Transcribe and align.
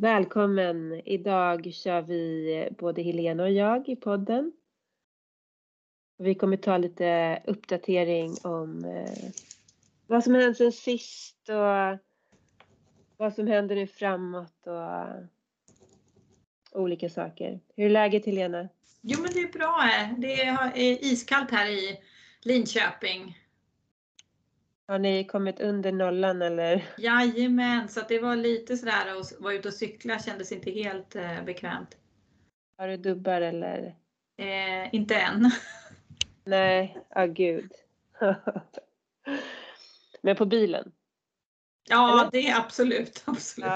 Välkommen! 0.00 1.02
Idag 1.04 1.74
kör 1.74 2.02
vi 2.02 2.54
eh, 2.56 2.72
både 2.78 3.02
Helena 3.02 3.42
och 3.42 3.50
jag 3.50 3.88
i 3.88 3.96
podden. 3.96 4.52
Vi 6.18 6.34
kommer 6.34 6.56
ta 6.56 6.78
lite 6.78 7.42
uppdatering 7.46 8.36
om 8.42 8.84
eh, 8.84 9.30
vad 10.06 10.24
som 10.24 10.34
hänt 10.34 10.56
sen 10.56 10.72
sist 10.72 11.48
och 11.48 11.98
vad 13.16 13.34
som 13.34 13.46
händer 13.46 13.76
nu 13.76 13.86
framåt 13.86 14.66
och 14.66 15.06
olika 16.80 17.10
saker. 17.10 17.60
Hur 17.76 17.86
är 17.86 17.90
läget 17.90 18.26
Helena? 18.26 18.68
Jo 19.00 19.18
men 19.22 19.32
det 19.32 19.40
är 19.40 19.52
bra. 19.52 19.88
Det 20.18 20.40
är 20.40 20.72
eh, 20.74 21.12
iskallt 21.12 21.50
här 21.50 21.70
i 21.70 22.00
Linköping. 22.40 23.38
Har 24.88 24.98
ni 24.98 25.24
kommit 25.24 25.60
under 25.60 25.92
nollan 25.92 26.42
eller? 26.42 26.84
Jajamän, 26.98 27.88
så 27.88 28.00
det 28.08 28.18
var 28.18 28.36
lite 28.36 28.76
sådär 28.76 29.20
att 29.20 29.40
vara 29.40 29.54
ute 29.54 29.68
och 29.68 29.74
cykla 29.74 30.18
kändes 30.18 30.52
inte 30.52 30.70
helt 30.70 31.16
eh, 31.16 31.44
bekvämt. 31.44 31.96
Har 32.78 32.88
du 32.88 32.96
dubbar 32.96 33.40
eller? 33.40 33.94
Eh, 34.36 34.94
inte 34.94 35.14
än. 35.14 35.50
Nej, 36.44 36.98
ja 37.08 37.24
oh, 37.24 37.32
gud. 37.32 37.72
Men 40.20 40.36
på 40.36 40.46
bilen? 40.46 40.92
Ja, 41.88 42.20
eller? 42.20 42.30
det 42.30 42.48
är 42.48 42.58
absolut. 42.58 43.22
absolut. 43.24 43.70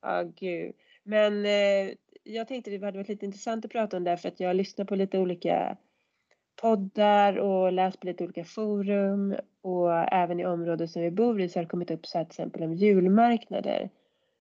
Ja, 0.00 0.02
oh, 0.02 0.22
gud. 0.22 0.74
Men 1.02 1.46
eh, 1.46 1.94
jag 2.22 2.48
tänkte 2.48 2.70
det 2.70 2.84
hade 2.84 2.98
varit 2.98 3.08
lite 3.08 3.24
intressant 3.24 3.64
att 3.64 3.70
prata 3.70 3.96
om 3.96 4.04
det 4.04 4.16
för 4.16 4.28
att 4.28 4.40
jag 4.40 4.56
lyssnar 4.56 4.84
på 4.84 4.96
lite 4.96 5.18
olika 5.18 5.76
poddar 6.56 7.36
och 7.36 7.72
läst 7.72 8.00
på 8.00 8.06
lite 8.06 8.24
olika 8.24 8.44
forum 8.44 9.36
och 9.60 9.92
även 9.92 10.40
i 10.40 10.46
området 10.46 10.90
som 10.90 11.02
vi 11.02 11.10
bor 11.10 11.40
i 11.40 11.48
så 11.48 11.58
har 11.58 11.64
det 11.64 11.70
kommit 11.70 11.90
upp 11.90 12.06
så 12.06 12.18
här 12.18 12.24
till 12.24 12.30
exempel 12.30 12.62
om 12.62 12.74
julmarknader. 12.74 13.90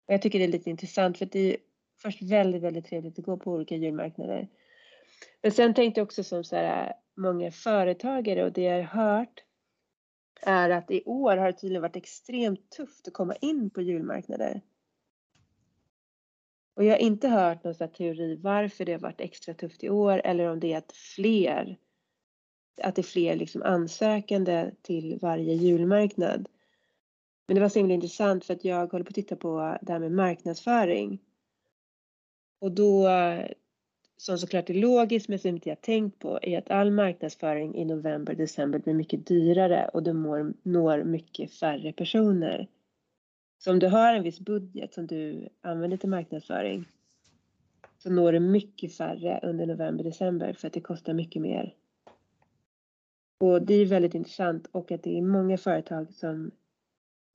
Och 0.07 0.15
jag 0.15 0.23
tycker 0.23 0.39
det 0.39 0.45
är 0.45 0.49
lite 0.49 0.71
intressant 0.71 1.19
för 1.19 1.27
det 1.27 1.55
är 1.55 1.57
först 2.03 2.23
väldigt, 2.23 2.63
väldigt 2.63 2.87
trevligt 2.87 3.19
att 3.19 3.25
gå 3.25 3.37
på 3.37 3.53
olika 3.53 3.77
julmarknader. 3.77 4.49
Men 5.43 5.53
sen 5.53 5.75
tänkte 5.75 6.01
jag 6.01 6.05
också 6.05 6.25
som 6.25 6.45
så 6.45 6.57
här, 6.57 6.87
äh, 6.87 6.93
många 7.17 7.51
företagare 7.51 8.45
och 8.45 8.53
det 8.53 8.63
jag 8.63 8.85
har 8.85 9.05
hört 9.05 9.45
är 10.43 10.71
att 10.71 10.91
i 10.91 11.03
år 11.07 11.37
har 11.37 11.47
det 11.47 11.59
tydligen 11.59 11.83
varit 11.83 11.97
extremt 11.97 12.71
tufft 12.71 13.09
att 13.09 13.15
komma 13.15 13.35
in 13.35 13.71
på 13.71 13.83
julmarknader. 13.83 14.61
Och 16.75 16.85
jag 16.85 16.91
har 16.91 16.99
inte 16.99 17.29
hört 17.29 17.65
någon 17.65 17.75
teori 17.75 18.37
varför 18.37 18.85
det 18.85 18.93
har 18.93 19.01
varit 19.01 19.21
extra 19.21 19.55
tufft 19.55 19.85
i 19.85 19.91
år 19.91 20.21
eller 20.25 20.49
om 20.49 20.61
det 20.61 20.73
är 20.73 20.79
att 20.79 20.93
fler 20.93 21.79
att 22.83 22.95
det 22.95 23.01
är 23.01 23.05
fler 23.05 23.37
liksom 23.37 23.63
ansökande 23.63 24.71
till 24.83 25.19
varje 25.23 25.55
julmarknad. 25.55 26.49
Men 27.47 27.55
det 27.55 27.61
var 27.61 27.69
så 27.69 27.79
himla 27.79 27.95
intressant 27.95 28.45
för 28.45 28.55
att 28.55 28.65
jag 28.65 28.93
håller 28.93 29.05
på 29.05 29.09
att 29.09 29.15
titta 29.15 29.37
på 29.37 29.79
det 29.83 29.93
här 29.93 29.99
med 29.99 30.13
marknadsföring. 30.13 31.19
Och 32.61 32.73
då, 32.73 33.09
som 34.17 34.39
såklart 34.39 34.71
är 34.71 34.75
logiskt 34.75 35.29
men 35.29 35.39
som 35.39 35.49
inte 35.49 35.69
jag 35.69 35.81
tänkt 35.81 36.19
på, 36.19 36.39
är 36.43 36.59
att 36.59 36.71
all 36.71 36.91
marknadsföring 36.91 37.75
i 37.77 37.85
november, 37.85 38.35
december 38.35 38.79
blir 38.79 38.95
mycket 38.95 39.27
dyrare 39.27 39.91
och 39.93 40.03
du 40.03 40.13
når, 40.13 40.55
når 40.63 41.05
mycket 41.05 41.53
färre 41.53 41.93
personer. 41.93 42.69
Så 43.59 43.71
om 43.71 43.79
du 43.79 43.87
har 43.87 44.15
en 44.15 44.23
viss 44.23 44.41
budget 44.41 44.95
som 44.95 45.07
du 45.07 45.49
använder 45.61 45.97
till 45.97 46.09
marknadsföring 46.09 46.85
så 47.99 48.11
når 48.11 48.33
du 48.33 48.41
mycket 48.41 48.97
färre 48.97 49.41
under 49.43 49.67
november, 49.67 50.05
december 50.05 50.53
för 50.53 50.67
att 50.67 50.73
det 50.73 50.81
kostar 50.81 51.15
mycket 51.15 51.43
mer 51.43 51.75
och 53.39 53.63
det 53.63 53.75
är 53.75 53.87
väldigt 53.87 54.15
intressant 54.15 54.69
och 54.73 54.93
att 54.93 55.03
det 55.03 55.19
är 55.19 55.23
många 55.23 55.59
företag 55.59 56.15
som 56.15 56.51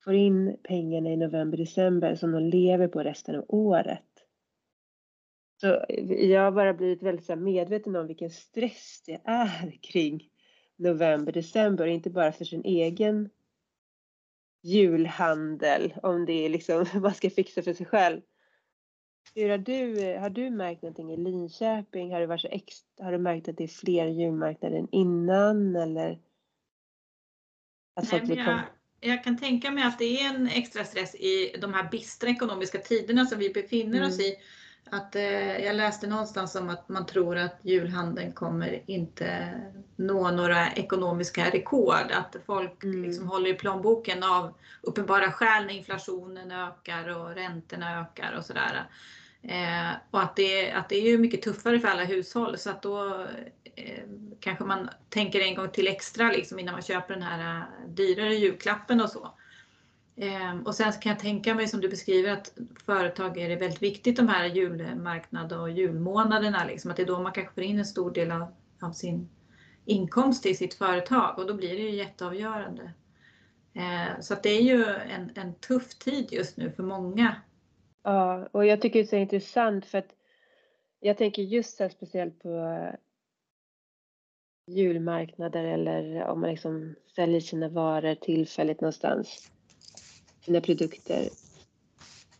får 0.03 0.13
in 0.13 0.57
pengarna 0.63 1.09
i 1.09 1.17
november, 1.17 1.57
december 1.57 2.15
som 2.15 2.31
de 2.31 2.43
lever 2.43 2.87
på 2.87 3.03
resten 3.03 3.35
av 3.35 3.45
året. 3.47 4.03
Så 5.61 5.85
jag 6.19 6.41
har 6.41 6.51
bara 6.51 6.73
blivit 6.73 7.03
väldigt 7.03 7.39
medveten 7.39 7.95
om 7.95 8.07
vilken 8.07 8.29
stress 8.29 9.03
det 9.05 9.21
är 9.23 9.77
kring 9.81 10.29
november, 10.75 11.31
december, 11.31 11.87
inte 11.87 12.09
bara 12.09 12.31
för 12.31 12.45
sin 12.45 12.65
egen 12.65 13.29
julhandel, 14.61 15.93
om 16.03 16.25
det 16.25 16.33
är 16.33 16.49
liksom 16.49 16.85
man 17.01 17.13
ska 17.13 17.29
fixa 17.29 17.61
för 17.61 17.73
sig 17.73 17.85
själv, 17.85 18.21
hur 19.35 19.49
har 19.49 19.57
du, 19.57 20.17
har 20.19 20.29
du 20.29 20.49
märkt 20.49 20.81
någonting 20.81 21.13
i 21.13 21.17
Linköping? 21.17 22.13
Har 22.13 22.19
det 22.19 22.27
varit 22.27 22.41
så 22.41 22.47
extra, 22.47 23.05
har 23.05 23.11
du 23.11 23.17
märkt 23.17 23.47
att 23.47 23.57
det 23.57 23.63
är 23.63 23.67
fler 23.67 24.07
julmarknader 24.07 24.77
än 24.77 24.87
innan 24.91 25.75
eller? 25.75 26.19
Att 27.95 28.11
Nej, 28.11 28.21
men 28.25 28.37
jag, 28.37 28.61
jag, 28.99 29.23
kan 29.23 29.37
tänka 29.37 29.71
mig 29.71 29.83
att 29.83 29.99
det 29.99 30.19
är 30.19 30.35
en 30.35 30.47
extra 30.47 30.83
stress 30.83 31.15
i 31.15 31.55
de 31.61 31.73
här 31.73 31.89
bistra 31.89 32.29
ekonomiska 32.29 32.77
tiderna 32.77 33.25
som 33.25 33.39
vi 33.39 33.49
befinner 33.49 33.97
mm. 33.97 34.09
oss 34.09 34.19
i. 34.19 34.35
Att, 34.89 35.15
eh, 35.15 35.65
jag 35.65 35.75
läste 35.75 36.07
någonstans 36.07 36.55
om 36.55 36.69
att 36.69 36.89
man 36.89 37.05
tror 37.05 37.37
att 37.37 37.59
julhandeln 37.61 38.33
kommer 38.33 38.81
inte 38.85 39.53
nå 39.95 40.31
några 40.31 40.71
ekonomiska 40.71 41.49
rekord. 41.49 42.11
Att 42.11 42.35
folk 42.45 42.83
mm. 42.83 43.03
liksom 43.03 43.27
håller 43.27 43.49
i 43.49 43.53
plånboken 43.53 44.23
av 44.23 44.53
uppenbara 44.81 45.31
skäl 45.31 45.65
när 45.65 45.73
inflationen 45.73 46.51
ökar 46.51 47.19
och 47.19 47.35
räntorna 47.35 48.01
ökar 48.01 48.35
och 48.37 48.45
sådär. 48.45 48.87
Eh, 49.43 49.91
och 50.11 50.21
att 50.21 50.35
det, 50.35 50.71
att 50.71 50.89
det 50.89 50.95
är 50.95 51.11
ju 51.11 51.17
mycket 51.17 51.41
tuffare 51.41 51.79
för 51.79 51.87
alla 51.87 52.03
hushåll 52.03 52.57
så 52.57 52.69
att 52.69 52.81
då 52.81 53.27
eh, 53.75 54.03
kanske 54.39 54.63
man 54.63 54.89
tänker 55.09 55.39
en 55.39 55.55
gång 55.55 55.69
till 55.69 55.87
extra 55.87 56.31
liksom 56.31 56.59
innan 56.59 56.73
man 56.73 56.81
köper 56.81 57.13
den 57.13 57.23
här 57.23 57.59
eh, 57.59 57.89
dyrare 57.89 58.35
julklappen 58.35 59.01
och 59.01 59.09
så. 59.09 59.37
Ehm, 60.15 60.61
och 60.65 60.75
sen 60.75 60.91
kan 60.91 61.09
jag 61.09 61.19
tänka 61.19 61.55
mig 61.55 61.67
som 61.67 61.81
du 61.81 61.89
beskriver 61.89 62.31
att 62.31 62.53
företag 62.85 63.37
är 63.37 63.49
det 63.49 63.55
väldigt 63.55 63.81
viktigt 63.81 64.17
de 64.17 64.27
här 64.27 64.45
julmarknaderna 64.45 65.61
och 65.61 65.71
julmånaderna. 65.71 66.65
Liksom, 66.65 66.91
att 66.91 66.97
det 66.97 67.03
är 67.03 67.07
då 67.07 67.21
man 67.21 67.31
kanske 67.31 67.53
får 67.53 67.63
in 67.63 67.79
en 67.79 67.85
stor 67.85 68.11
del 68.11 68.31
av, 68.31 68.47
av 68.81 68.91
sin 68.91 69.29
inkomst 69.85 70.45
i 70.45 70.55
sitt 70.55 70.73
företag 70.73 71.39
och 71.39 71.47
då 71.47 71.53
blir 71.53 71.69
det 71.69 71.81
ju 71.81 71.95
jätteavgörande. 71.95 72.93
Ehm, 73.73 74.21
så 74.21 74.33
att 74.33 74.43
det 74.43 74.49
är 74.49 74.61
ju 74.61 74.85
en, 74.85 75.31
en 75.35 75.55
tuff 75.55 75.95
tid 75.95 76.27
just 76.31 76.57
nu 76.57 76.71
för 76.71 76.83
många 76.83 77.35
Ja, 78.03 78.47
och 78.51 78.65
jag 78.65 78.81
tycker 78.81 78.99
det 78.99 79.05
är 79.05 79.07
så 79.07 79.15
intressant 79.15 79.85
för 79.85 79.97
att 79.97 80.15
jag 80.99 81.17
tänker 81.17 81.41
just 81.41 81.77
så 81.77 81.89
speciellt 81.89 82.39
på 82.39 82.49
eh, 82.49 82.95
julmarknader 84.67 85.63
eller 85.63 86.23
om 86.23 86.41
man 86.41 86.49
liksom 86.49 86.95
säljer 87.15 87.39
sina 87.39 87.69
varor 87.69 88.15
tillfälligt 88.15 88.81
någonstans, 88.81 89.51
sina 90.45 90.61
produkter. 90.61 91.29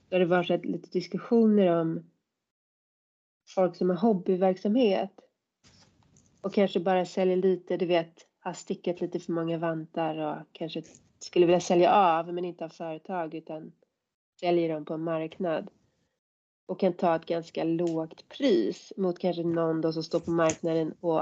Där 0.10 0.20
det 0.20 0.26
varit 0.26 0.66
lite 0.66 0.90
diskussioner 0.90 1.82
om 1.82 2.04
folk 3.56 3.76
som 3.76 3.90
har 3.90 3.98
hobbyverksamhet 3.98 5.12
och 6.42 6.54
kanske 6.54 6.80
bara 6.80 7.06
säljer 7.06 7.38
lite, 7.38 7.78
du 7.78 7.86
vet, 7.86 8.28
har 8.40 8.54
stickat 8.54 9.02
lite 9.02 9.20
för 9.20 9.32
många 9.32 9.58
vantar 9.58 10.18
och 10.18 10.48
kanske 10.52 10.84
skulle 11.20 11.46
vilja 11.46 11.62
sälja 11.62 11.94
av 11.94 12.34
men 12.34 12.46
inte 12.46 12.66
av 12.66 12.70
företag 12.70 13.34
utan 13.34 13.72
säljer 14.40 14.74
dem 14.74 14.86
på 14.86 14.94
en 14.94 15.04
marknad 15.04 15.70
och 16.66 16.80
kan 16.80 16.94
ta 16.94 17.16
ett 17.16 17.26
ganska 17.26 17.64
lågt 17.64 18.30
pris 18.30 18.94
mot 18.98 19.20
kanske 19.20 19.44
någon 19.44 19.82
då 19.82 19.94
som 19.94 20.04
står 20.04 20.20
på 20.20 20.32
marknaden 20.32 20.94
och 21.00 21.22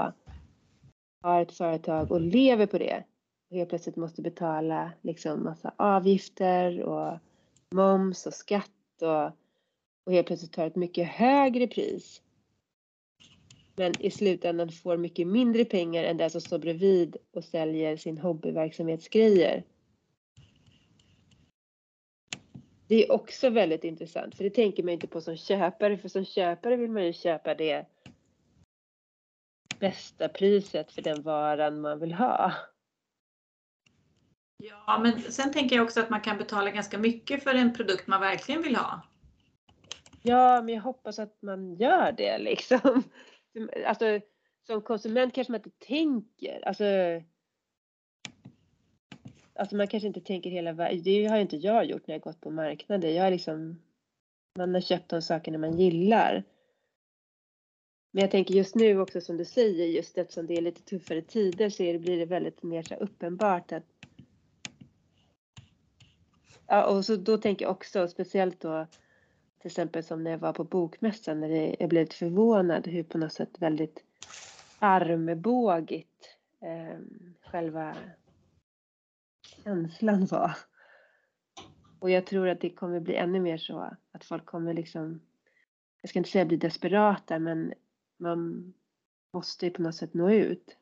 har 1.22 1.42
ett 1.42 1.52
företag 1.52 2.12
och 2.12 2.20
lever 2.20 2.66
på 2.66 2.78
det 2.78 3.04
och 3.52 3.58
helt 3.58 3.68
plötsligt 3.68 3.96
måste 3.96 4.22
betala 4.22 4.92
liksom 5.02 5.44
massa 5.44 5.74
avgifter 5.76 6.82
och 6.82 7.18
moms 7.70 8.26
och 8.26 8.34
skatt 8.34 9.02
och, 9.02 9.24
och 10.04 10.12
helt 10.12 10.26
plötsligt 10.26 10.52
tar 10.52 10.66
ett 10.66 10.76
mycket 10.76 11.08
högre 11.08 11.66
pris. 11.66 12.22
Men 13.76 13.92
i 14.00 14.10
slutändan 14.10 14.68
får 14.68 14.96
mycket 14.96 15.26
mindre 15.26 15.64
pengar 15.64 16.04
än 16.04 16.16
den 16.16 16.30
som 16.30 16.40
står 16.40 16.58
bredvid 16.58 17.16
och 17.32 17.44
säljer 17.44 17.96
sin 17.96 18.18
hobbyverksamhetsgrejer. 18.18 19.64
Det 22.86 23.04
är 23.04 23.12
också 23.12 23.50
väldigt 23.50 23.84
intressant 23.84 24.34
för 24.34 24.44
det 24.44 24.50
tänker 24.50 24.82
man 24.82 24.92
inte 24.92 25.06
på 25.06 25.20
som 25.20 25.36
köpare 25.36 25.98
för 25.98 26.08
som 26.08 26.24
köpare 26.24 26.76
vill 26.76 26.90
man 26.90 27.06
ju 27.06 27.12
köpa 27.12 27.54
det 27.54 27.86
bästa 29.78 30.28
priset 30.28 30.92
för 30.92 31.02
den 31.02 31.22
varan 31.22 31.80
man 31.80 32.00
vill 32.00 32.12
ha. 32.12 32.52
Ja, 34.62 34.98
men 35.02 35.20
sen 35.20 35.52
tänker 35.52 35.76
jag 35.76 35.84
också 35.84 36.00
att 36.00 36.10
man 36.10 36.20
kan 36.20 36.38
betala 36.38 36.70
ganska 36.70 36.98
mycket 36.98 37.42
för 37.42 37.54
en 37.54 37.74
produkt 37.74 38.06
man 38.06 38.20
verkligen 38.20 38.62
vill 38.62 38.76
ha. 38.76 39.02
Ja, 40.22 40.62
men 40.62 40.74
jag 40.74 40.82
hoppas 40.82 41.18
att 41.18 41.42
man 41.42 41.74
gör 41.74 42.12
det 42.12 42.38
liksom. 42.38 43.02
Alltså, 43.86 44.20
som 44.66 44.82
konsument 44.82 45.34
kanske 45.34 45.52
man 45.52 45.60
inte 45.60 45.86
tänker. 45.86 46.68
Alltså, 46.68 46.84
alltså 49.54 49.76
man 49.76 49.88
kanske 49.88 50.06
inte 50.06 50.20
tänker 50.20 50.50
hela 50.50 50.72
vägen. 50.72 51.02
Det 51.02 51.26
har 51.26 51.38
inte 51.38 51.56
jag 51.56 51.84
gjort 51.84 52.06
när 52.06 52.14
jag 52.14 52.22
gått 52.22 52.40
på 52.40 52.50
marknader. 52.50 53.08
Jag 53.08 53.24
har 53.24 53.30
liksom, 53.30 53.82
man 54.58 54.74
har 54.74 54.80
köpt 54.80 55.08
de 55.08 55.22
sakerna 55.22 55.58
man 55.58 55.78
gillar. 55.78 56.44
Men 58.12 58.22
jag 58.22 58.30
tänker 58.30 58.54
just 58.54 58.74
nu 58.74 59.00
också 59.00 59.20
som 59.20 59.36
du 59.36 59.44
säger, 59.44 59.86
just 59.86 60.18
eftersom 60.18 60.46
det 60.46 60.54
är 60.54 60.60
lite 60.60 60.82
tuffare 60.82 61.22
tider 61.22 61.70
så 61.70 61.82
blir 61.82 62.18
det 62.18 62.26
väldigt 62.26 62.62
mer 62.62 62.82
så 62.82 62.94
uppenbart 62.94 63.72
att 63.72 63.84
ja, 66.72 66.84
och 66.86 67.04
så 67.04 67.16
då 67.16 67.38
tänker 67.38 67.64
jag 67.64 67.72
också 67.72 68.08
speciellt 68.08 68.60
då 68.60 68.86
till 69.58 69.68
exempel 69.68 70.04
som 70.04 70.24
när 70.24 70.30
jag 70.30 70.38
var 70.38 70.52
på 70.52 70.64
bokmässan 70.64 71.40
när 71.40 71.48
det, 71.48 71.76
jag 71.80 71.88
blev 71.88 72.02
lite 72.02 72.16
förvånad 72.16 72.86
hur 72.86 73.02
på 73.02 73.18
något 73.18 73.32
sätt 73.32 73.50
väldigt 73.58 74.04
armbågigt 74.78 76.38
eh, 76.60 76.98
själva 77.42 77.96
känslan 79.42 80.26
var. 80.26 80.56
Och 81.98 82.10
jag 82.10 82.26
tror 82.26 82.48
att 82.48 82.60
det 82.60 82.70
kommer 82.70 83.00
bli 83.00 83.14
ännu 83.14 83.40
mer 83.40 83.58
så 83.58 83.90
att 84.12 84.24
folk 84.24 84.46
kommer 84.46 84.74
liksom, 84.74 85.20
jag 86.00 86.08
ska 86.08 86.18
inte 86.18 86.30
säga 86.30 86.44
bli 86.44 86.56
desperata 86.56 87.38
men 87.38 87.74
man 88.16 88.72
måste 89.32 89.66
ju 89.66 89.72
på 89.72 89.82
något 89.82 89.94
sätt 89.94 90.14
nå 90.14 90.30
ut. 90.30 90.76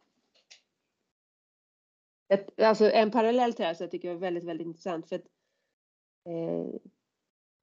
Ett, 2.28 2.60
alltså 2.60 2.90
en 2.90 3.10
parallell 3.10 3.52
till 3.52 3.62
det 3.62 3.66
här 3.66 3.74
så 3.74 3.82
jag 3.82 3.90
tycker 3.90 4.08
jag 4.08 4.14
är 4.14 4.20
väldigt, 4.20 4.44
väldigt 4.44 4.66
intressant 4.66 5.08
för 5.08 5.16
att 5.16 5.26
eh, 6.24 6.80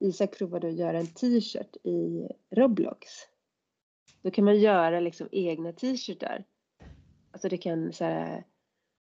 Isak 0.00 0.38
provade 0.38 0.68
att 0.68 0.78
göra 0.78 0.98
en 0.98 1.06
t-shirt 1.06 1.76
i 1.84 2.28
Roblox. 2.50 3.08
Då 4.22 4.30
kan 4.30 4.44
man 4.44 4.60
göra 4.60 5.00
liksom 5.00 5.28
egna 5.32 5.72
t-shirtar. 5.72 6.44
Alltså 7.30 7.48
det 7.48 7.58
kan 7.58 7.92
så 7.92 8.04
här, 8.04 8.44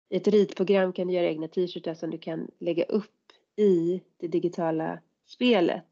i 0.08 0.16
ett 0.16 0.28
ritprogram 0.28 0.92
kan 0.92 1.06
du 1.06 1.14
göra 1.14 1.26
egna 1.26 1.48
t-shirtar 1.48 1.94
som 1.94 2.10
du 2.10 2.18
kan 2.18 2.50
lägga 2.58 2.84
upp 2.84 3.32
i 3.56 4.02
det 4.16 4.28
digitala 4.28 4.98
spelet. 5.26 5.86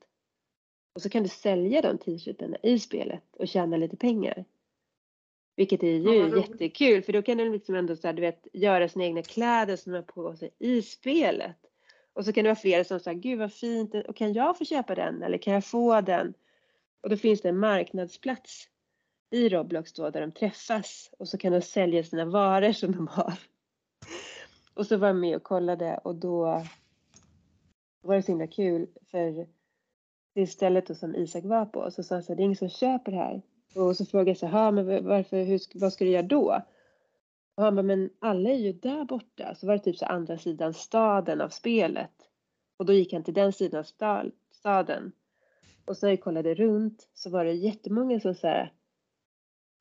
Och 0.94 1.02
så 1.02 1.10
kan 1.10 1.22
du 1.22 1.28
sälja 1.28 1.82
de 1.82 1.98
t-shirtarna 1.98 2.56
i 2.62 2.78
spelet 2.78 3.36
och 3.36 3.48
tjäna 3.48 3.76
lite 3.76 3.96
pengar. 3.96 4.44
Vilket 5.56 5.82
är 5.82 5.86
ju 5.86 5.98
ja, 5.98 6.36
jättekul 6.36 7.02
för 7.02 7.12
då 7.12 7.22
kan 7.22 7.38
du 7.38 7.52
liksom 7.52 7.74
ändå 7.74 7.96
så 7.96 8.06
här, 8.06 8.14
du 8.14 8.20
vet, 8.20 8.46
göra 8.52 8.88
sina 8.88 9.04
egna 9.04 9.22
kläder 9.22 9.76
som 9.76 9.92
man 9.92 9.98
har 9.98 10.06
på 10.06 10.36
sig 10.36 10.50
i 10.58 10.82
spelet. 10.82 11.59
Och 12.20 12.26
så 12.26 12.32
kan 12.32 12.44
det 12.44 12.50
vara 12.50 12.56
flera 12.56 12.84
som 12.84 13.00
säger, 13.00 13.18
gud 13.18 13.38
vad 13.38 13.52
fint, 13.52 13.94
och 13.94 14.16
kan 14.16 14.32
jag 14.32 14.58
få 14.58 14.64
köpa 14.64 14.94
den 14.94 15.22
eller 15.22 15.38
kan 15.38 15.54
jag 15.54 15.64
få 15.64 16.00
den? 16.00 16.34
Och 17.00 17.10
då 17.10 17.16
finns 17.16 17.40
det 17.40 17.48
en 17.48 17.58
marknadsplats 17.58 18.68
i 19.30 19.48
Roblox 19.48 19.92
då 19.92 20.10
där 20.10 20.20
de 20.20 20.32
träffas 20.32 21.10
och 21.18 21.28
så 21.28 21.38
kan 21.38 21.52
de 21.52 21.60
sälja 21.60 22.04
sina 22.04 22.24
varor 22.24 22.72
som 22.72 22.92
de 22.92 23.08
har. 23.08 23.34
Och 24.74 24.86
så 24.86 24.96
var 24.96 25.06
jag 25.06 25.16
med 25.16 25.36
och 25.36 25.42
kollade 25.42 25.98
och 26.04 26.14
då 26.14 26.64
var 28.00 28.16
det 28.16 28.22
så 28.22 28.32
himla 28.32 28.46
kul 28.46 28.86
för 29.10 29.46
det 30.34 30.46
stället 30.46 30.98
som 30.98 31.16
Isak 31.16 31.44
var 31.44 31.66
på 31.66 31.90
så 31.90 32.02
sa 32.02 32.14
han 32.14 32.22
så 32.22 32.32
här, 32.32 32.36
det 32.36 32.42
är 32.42 32.44
ingen 32.44 32.56
som 32.56 32.68
köper 32.68 33.12
här. 33.12 33.42
Och 33.74 33.96
så 33.96 34.06
frågade 34.06 34.30
jag 34.30 34.38
så 34.38 34.46
här, 34.46 34.72
men 34.72 35.06
varför, 35.06 35.44
hur, 35.44 35.60
vad 35.74 35.92
ska 35.92 36.04
du 36.04 36.10
göra 36.10 36.22
då? 36.22 36.62
Och 37.60 37.66
han 37.66 37.76
bara, 37.76 37.82
men 37.82 38.10
alla 38.18 38.50
är 38.50 38.58
ju 38.58 38.72
där 38.72 39.04
borta. 39.04 39.54
Så 39.54 39.66
var 39.66 39.74
det 39.74 39.84
typ 39.84 39.96
så 39.96 40.06
andra 40.06 40.38
sidan 40.38 40.74
staden 40.74 41.40
av 41.40 41.48
spelet. 41.48 42.10
Och 42.76 42.86
då 42.86 42.92
gick 42.92 43.12
han 43.12 43.24
till 43.24 43.34
den 43.34 43.52
sidan 43.52 43.80
av 43.80 44.24
staden. 44.52 45.12
Och 45.84 45.96
så 45.96 46.06
när 46.06 46.12
jag 46.12 46.20
kollade 46.20 46.54
runt 46.54 47.08
så 47.14 47.30
var 47.30 47.44
det 47.44 47.52
jättemånga 47.52 48.20
som 48.20 48.34
så 48.34 48.46
här 48.46 48.72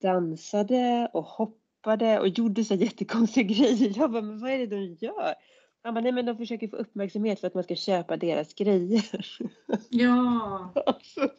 dansade 0.01 1.09
och 1.13 1.23
hoppade 1.23 2.19
och 2.19 2.27
gjorde 2.27 2.63
så 2.63 2.75
jättekonstiga 2.75 3.47
grejer. 3.55 3.97
Jag 3.97 4.11
bara, 4.11 4.21
men 4.21 4.39
vad 4.39 4.51
är 4.51 4.57
det 4.57 4.67
de 4.67 4.97
gör? 4.99 5.33
Han 5.81 5.93
bara, 5.93 6.01
nej 6.01 6.11
men 6.11 6.25
de 6.25 6.37
försöker 6.37 6.67
få 6.67 6.75
uppmärksamhet 6.75 7.39
för 7.39 7.47
att 7.47 7.53
man 7.53 7.63
ska 7.63 7.75
köpa 7.75 8.17
deras 8.17 8.53
grejer. 8.53 9.25
Ja. 9.89 10.73
så, 11.01 11.29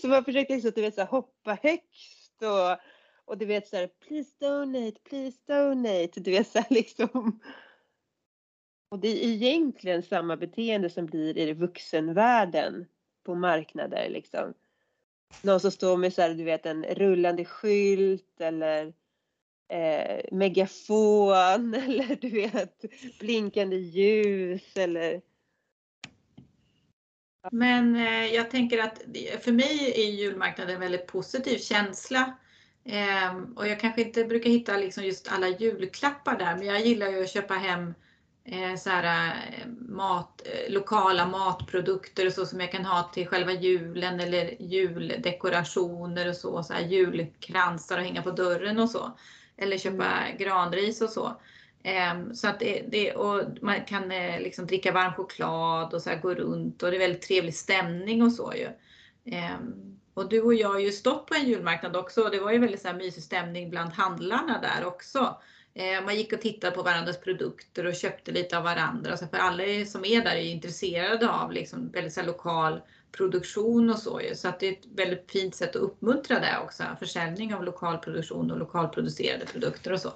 så 0.00 0.08
man 0.08 0.24
försöker 0.24 0.54
liksom, 0.54 0.72
du 0.74 0.80
vet, 0.80 0.94
så 0.94 1.00
här, 1.00 1.08
hoppa 1.08 1.58
högst 1.62 2.42
och 2.42 2.97
och 3.28 3.38
du 3.38 3.46
vet 3.46 3.68
så 3.68 3.76
här, 3.76 3.86
please 3.86 4.30
donate, 4.40 5.00
please 5.08 5.38
donate. 5.46 6.20
Du 6.20 6.30
vet 6.30 6.48
så 6.48 6.58
här, 6.58 6.66
liksom. 6.74 7.40
Och 8.90 8.98
det 8.98 9.08
är 9.08 9.28
egentligen 9.28 10.02
samma 10.02 10.36
beteende 10.36 10.90
som 10.90 11.06
blir 11.06 11.38
i 11.38 11.52
vuxenvärlden 11.52 12.86
på 13.24 13.34
marknader 13.34 14.08
liksom. 14.10 14.54
Någon 15.42 15.60
som 15.60 15.70
står 15.70 15.96
med 15.96 16.12
så 16.12 16.22
här, 16.22 16.34
du 16.34 16.44
vet 16.44 16.66
en 16.66 16.84
rullande 16.84 17.44
skylt 17.44 18.40
eller 18.40 18.92
eh, 19.68 20.24
megafon 20.32 21.74
eller 21.84 22.16
du 22.20 22.30
vet 22.30 22.84
blinkande 23.20 23.76
ljus 23.76 24.76
eller 24.76 25.20
men 27.52 27.96
eh, 27.96 28.34
jag 28.34 28.50
tänker 28.50 28.78
att 28.78 29.02
för 29.40 29.52
mig 29.52 29.92
är 29.96 30.10
julmarknaden 30.10 30.74
en 30.74 30.80
väldigt 30.80 31.06
positiv 31.06 31.58
känsla. 31.58 32.38
Ehm, 32.90 33.52
och 33.56 33.68
jag 33.68 33.80
kanske 33.80 34.02
inte 34.02 34.24
brukar 34.24 34.50
hitta 34.50 34.76
liksom 34.76 35.04
just 35.04 35.32
alla 35.32 35.48
julklappar 35.48 36.38
där, 36.38 36.56
men 36.56 36.66
jag 36.66 36.80
gillar 36.80 37.08
ju 37.08 37.22
att 37.22 37.30
köpa 37.30 37.54
hem 37.54 37.94
eh, 38.44 38.76
så 38.76 38.90
här, 38.90 39.26
eh, 39.26 39.68
mat, 39.88 40.42
eh, 40.44 40.72
lokala 40.72 41.26
matprodukter 41.26 42.26
och 42.26 42.32
så 42.32 42.46
som 42.46 42.60
jag 42.60 42.72
kan 42.72 42.84
ha 42.84 43.02
till 43.02 43.26
själva 43.26 43.52
julen 43.52 44.20
eller 44.20 44.62
juldekorationer 44.62 46.28
och 46.28 46.36
så, 46.36 46.62
så 46.62 46.72
här 46.72 46.80
julkransar 46.80 47.98
och 47.98 48.04
hänga 48.04 48.22
på 48.22 48.30
dörren 48.30 48.78
och 48.78 48.90
så. 48.90 49.18
Eller 49.56 49.78
köpa 49.78 50.06
mm. 50.06 50.38
granris 50.38 51.00
och 51.00 51.10
så. 51.10 51.40
Ehm, 51.82 52.34
så 52.34 52.48
att 52.48 52.60
det, 52.60 52.84
det, 52.88 53.12
och 53.12 53.42
man 53.60 53.84
kan 53.84 54.08
liksom 54.38 54.66
dricka 54.66 54.92
varm 54.92 55.12
choklad 55.12 55.94
och 55.94 56.02
så 56.02 56.10
gå 56.22 56.34
runt 56.34 56.82
och 56.82 56.90
det 56.90 56.96
är 56.96 57.00
väldigt 57.00 57.22
trevlig 57.22 57.54
stämning 57.54 58.22
och 58.22 58.32
så 58.32 58.52
ju. 58.56 58.68
Ehm, 59.34 59.97
och 60.18 60.28
du 60.28 60.40
och 60.40 60.54
jag 60.54 60.68
har 60.68 60.78
ju 60.78 60.92
stått 60.92 61.26
på 61.26 61.34
en 61.34 61.48
julmarknad 61.48 61.96
också 61.96 62.22
och 62.22 62.30
det 62.30 62.40
var 62.40 62.52
ju 62.52 62.58
väldigt 62.58 62.82
så 62.82 62.88
här 62.88 62.94
mysig 62.94 63.22
stämning 63.22 63.70
bland 63.70 63.92
handlarna 63.92 64.60
där 64.60 64.86
också. 64.86 65.36
Eh, 65.74 66.04
man 66.04 66.16
gick 66.16 66.32
och 66.32 66.40
tittade 66.40 66.76
på 66.76 66.82
varandras 66.82 67.20
produkter 67.20 67.86
och 67.86 67.94
köpte 67.94 68.32
lite 68.32 68.58
av 68.58 68.64
varandra. 68.64 69.16
Så 69.16 69.26
för 69.26 69.38
alla 69.38 69.84
som 69.86 70.04
är 70.04 70.24
där 70.24 70.36
är 70.36 70.42
intresserade 70.42 71.30
av 71.30 71.52
liksom 71.52 71.90
väldigt 71.90 72.12
så 72.12 72.22
lokal 72.22 72.80
produktion 73.12 73.90
och 73.90 73.98
så. 73.98 74.20
Så 74.34 74.48
att 74.48 74.60
det 74.60 74.68
är 74.68 74.72
ett 74.72 74.86
väldigt 74.94 75.30
fint 75.30 75.54
sätt 75.54 75.76
att 75.76 75.82
uppmuntra 75.82 76.40
det 76.40 76.58
också. 76.64 76.82
Försäljning 76.98 77.54
av 77.54 77.64
lokal 77.64 77.98
produktion 77.98 78.50
och 78.50 78.58
lokalproducerade 78.58 79.46
produkter 79.46 79.92
och 79.92 80.00
så. 80.00 80.12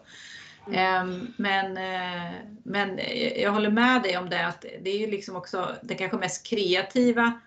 Mm. 0.66 0.78
Ehm, 0.78 1.34
men, 1.36 1.76
eh, 1.76 2.32
men 2.62 3.00
jag 3.36 3.52
håller 3.52 3.70
med 3.70 4.02
dig 4.02 4.18
om 4.18 4.30
det 4.30 4.46
att 4.46 4.64
det 4.82 4.90
är 4.90 4.98
ju 4.98 5.06
liksom 5.06 5.36
också 5.36 5.76
den 5.82 5.96
kanske 5.96 6.16
mest 6.16 6.46
kreativa 6.46 7.40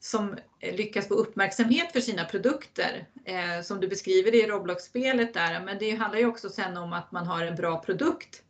som 0.00 0.36
lyckas 0.60 1.08
få 1.08 1.14
uppmärksamhet 1.14 1.92
för 1.92 2.00
sina 2.00 2.24
produkter. 2.24 3.06
Eh, 3.24 3.62
som 3.62 3.80
du 3.80 3.88
beskriver 3.88 4.30
det 4.30 4.38
i 4.38 4.46
Roblox-spelet 4.46 5.34
där, 5.34 5.60
men 5.64 5.78
det 5.78 5.90
handlar 5.90 6.18
ju 6.18 6.26
också 6.26 6.48
sen 6.48 6.76
om 6.76 6.92
att 6.92 7.12
man 7.12 7.26
har 7.26 7.44
en 7.44 7.56
bra 7.56 7.78
produkt. 7.80 8.42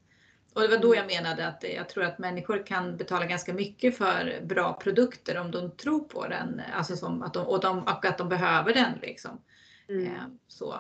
Och 0.55 0.63
det 0.63 0.69
var 0.69 0.79
då 0.79 0.95
jag 0.95 1.07
menade 1.07 1.49
att 1.49 1.65
jag 1.77 1.89
tror 1.89 2.05
att 2.05 2.19
människor 2.19 2.67
kan 2.67 2.97
betala 2.97 3.27
ganska 3.27 3.55
mycket 3.55 3.97
för 3.97 4.41
bra 4.45 4.73
produkter 4.73 5.39
om 5.39 5.51
de 5.51 5.71
tror 5.71 6.01
på 6.01 6.29
den 6.29 6.63
alltså 6.75 6.97
som 6.97 7.23
att 7.23 7.35
de, 7.35 7.47
och, 7.47 7.61
de, 7.61 7.79
och 7.79 8.05
att 8.05 8.19
de 8.19 8.29
behöver 8.29 8.75
den. 8.75 8.93
Liksom. 9.03 9.41
Mm. 9.89 10.07
Eh, 10.07 10.13
så. 10.49 10.73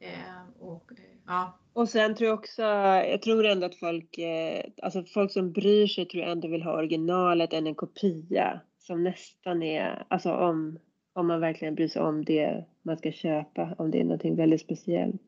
Eh, 0.00 0.60
och, 0.60 0.90
ja. 1.26 1.58
och 1.72 1.88
sen 1.88 2.14
tror 2.14 2.28
jag 2.28 2.38
också, 2.38 2.62
jag 2.62 3.22
tror 3.22 3.46
ändå 3.46 3.66
att 3.66 3.76
folk, 3.76 4.18
eh, 4.18 4.64
alltså 4.82 5.04
folk 5.04 5.32
som 5.32 5.52
bryr 5.52 5.86
sig 5.86 6.06
tror 6.06 6.22
jag 6.22 6.32
ändå 6.32 6.48
vill 6.48 6.62
ha 6.62 6.72
originalet 6.72 7.52
än 7.52 7.66
en 7.66 7.74
kopia 7.74 8.60
som 8.90 9.02
nästan 9.02 9.62
är, 9.62 10.04
alltså 10.08 10.32
om, 10.32 10.78
om 11.12 11.26
man 11.26 11.40
verkligen 11.40 11.74
bryr 11.74 11.88
sig 11.88 12.02
om 12.02 12.24
det 12.24 12.64
man 12.82 12.98
ska 12.98 13.12
köpa, 13.12 13.74
om 13.78 13.90
det 13.90 14.00
är 14.00 14.04
någonting 14.04 14.36
väldigt 14.36 14.60
speciellt. 14.60 15.22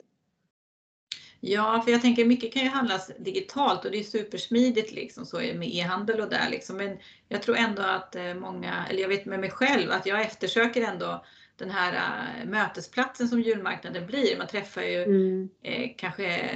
Ja, 1.41 1.83
för 1.85 1.93
jag 1.93 2.03
tänker 2.03 2.25
mycket 2.25 2.53
kan 2.53 2.63
ju 2.63 2.69
handlas 2.69 3.11
digitalt 3.19 3.85
och 3.85 3.91
det 3.91 3.99
är 3.99 4.03
supersmidigt 4.03 4.93
liksom 4.93 5.27
så 5.27 5.37
med 5.37 5.75
e-handel 5.75 6.21
och 6.21 6.31
där 6.31 6.51
liksom. 6.51 6.77
Men 6.77 6.97
jag 7.29 7.43
tror 7.43 7.57
ändå 7.57 7.83
att 7.83 8.17
eh, 8.17 8.35
många, 8.35 8.87
eller 8.91 9.01
jag 9.03 9.09
vet 9.09 9.27
med 9.27 9.41
mig 9.41 9.51
själv, 9.51 9.91
att 9.91 10.07
jag 10.07 10.23
eftersöker 10.23 10.83
ändå 10.83 11.25
den 11.57 11.71
här 11.71 11.93
äh, 11.93 12.49
mötesplatsen 12.49 13.29
som 13.29 13.41
julmarknaden 13.41 14.07
blir. 14.07 14.39
Man 14.39 14.47
träffar 14.47 14.83
ju 14.83 15.03
mm. 15.03 15.49
eh, 15.63 15.91
kanske 15.97 16.51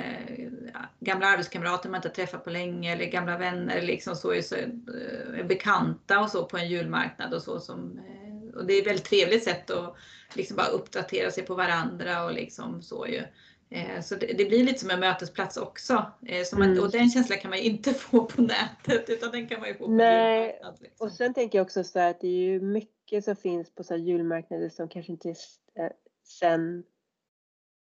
gamla 1.00 1.26
arbetskamrater 1.26 1.88
man 1.88 1.98
inte 1.98 2.08
träffat 2.08 2.44
på 2.44 2.50
länge 2.50 2.92
eller 2.92 3.04
gamla 3.04 3.38
vänner 3.38 3.82
liksom 3.82 4.16
så, 4.16 4.42
så 4.42 4.56
äh, 4.56 5.46
bekanta 5.46 6.20
och 6.20 6.30
så 6.30 6.44
på 6.44 6.56
en 6.56 6.68
julmarknad 6.68 7.34
och 7.34 7.42
så. 7.42 7.60
Som, 7.60 7.98
eh, 7.98 8.58
och 8.58 8.66
det 8.66 8.72
är 8.72 8.80
ett 8.80 8.86
väldigt 8.86 9.04
trevligt 9.04 9.44
sätt 9.44 9.70
att 9.70 9.96
liksom 10.34 10.56
bara 10.56 10.66
uppdatera 10.66 11.30
sig 11.30 11.46
på 11.46 11.54
varandra 11.54 12.24
och 12.24 12.32
liksom 12.32 12.82
så 12.82 13.06
ju. 13.06 13.22
Eh, 13.70 14.00
så 14.02 14.14
det, 14.14 14.26
det, 14.26 14.44
blir 14.44 14.64
lite 14.64 14.78
som 14.78 14.90
en 14.90 15.00
mötesplats 15.00 15.56
också. 15.56 16.12
Eh, 16.26 16.58
man, 16.58 16.70
mm. 16.70 16.84
Och 16.84 16.90
den 16.90 17.10
känslan 17.10 17.38
kan 17.38 17.50
man 17.50 17.58
inte 17.58 17.94
få 17.94 18.24
på 18.24 18.42
nätet 18.42 19.10
utan 19.10 19.30
den 19.30 19.48
kan 19.48 19.60
man 19.60 19.68
ju 19.68 19.74
få 19.74 19.84
på 19.84 19.90
Nej. 19.90 20.40
julmarknad. 20.40 20.76
Liksom. 20.80 21.06
Och 21.06 21.12
sen 21.12 21.34
tänker 21.34 21.58
jag 21.58 21.64
också 21.64 21.84
så 21.84 21.98
att 21.98 22.20
det 22.20 22.26
är 22.26 22.50
ju 22.50 22.60
mycket 22.60 23.24
som 23.24 23.36
finns 23.36 23.74
på 23.74 23.84
så 23.84 23.94
här 23.94 24.00
julmarknader 24.00 24.68
som 24.68 24.88
kanske 24.88 25.12
inte 25.12 25.28
eh, 25.28 25.90
sen 26.24 26.84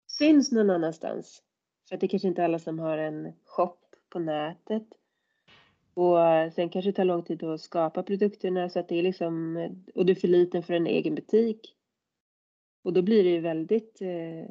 syns 0.07 0.53
någon 0.53 0.71
annanstans. 0.71 1.43
För 1.89 1.95
att 1.95 2.01
det 2.01 2.09
kanske 2.09 2.29
inte 2.29 2.43
är 2.43 2.45
alla 2.45 2.59
som 2.59 2.79
har 2.79 2.99
en 2.99 3.33
shop 3.45 3.79
på 4.09 4.19
nätet. 4.19 4.87
Och 5.95 6.19
sen 6.55 6.69
kanske 6.69 6.91
det 6.91 6.97
tar 6.97 7.05
lång 7.05 7.23
tid 7.23 7.43
att 7.43 7.61
skapa 7.61 8.03
produkterna 8.03 8.69
så 8.69 8.79
att 8.79 8.89
det 8.89 8.99
är 8.99 9.03
liksom, 9.03 9.57
och 9.95 10.07
du 10.07 10.13
är 10.13 10.17
för 10.17 10.29
liten 10.29 10.63
för 10.63 10.75
en 10.75 10.87
egen 10.87 11.15
butik. 11.15 11.77
Och 12.83 12.93
då 12.93 13.03
blir 13.03 13.25
det 13.25 13.31
ju 13.31 13.41
väldigt 13.41 14.01
eh, 14.01 14.51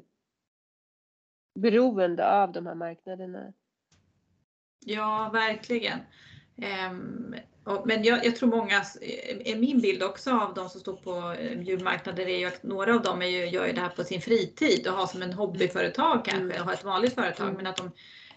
beroende 1.59 2.31
av 2.31 2.51
de 2.51 2.65
här 2.65 2.75
marknaderna. 2.75 3.53
Ja, 4.79 5.29
verkligen. 5.33 5.99
Ehm, 6.57 7.35
men 7.85 8.03
jag, 8.03 8.25
jag, 8.25 8.35
tror 8.35 8.49
många, 8.49 8.85
är 9.45 9.55
min 9.55 9.81
bild 9.81 10.03
också 10.03 10.31
av 10.31 10.53
de 10.53 10.69
som 10.69 10.81
står 10.81 10.95
på 10.95 11.35
julmarknader 11.63 12.25
är 12.27 12.37
ju 12.37 12.45
att 12.45 12.63
några 12.63 12.95
av 12.95 13.01
dem 13.01 13.21
är 13.21 13.25
ju, 13.25 13.45
gör 13.45 13.65
ju 13.65 13.73
det 13.73 13.81
här 13.81 13.89
på 13.89 14.03
sin 14.03 14.21
fritid 14.21 14.87
och 14.87 14.93
har 14.93 15.07
som 15.07 15.21
en 15.21 15.33
hobbyföretag 15.33 16.25
kanske, 16.25 16.43
mm. 16.43 16.61
och 16.61 16.65
har 16.65 16.73
ett 16.73 16.83
vanligt 16.83 17.15
företag. 17.15 17.47
Mm. 17.47 17.57
Men 17.57 17.67
att 17.67 17.77
de 17.77 17.91